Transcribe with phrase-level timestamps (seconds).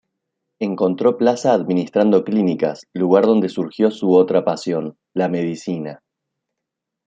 [0.59, 5.99] Encontró plaza administrando clínicas, lugar donde surgió su otra pasión: la medicina.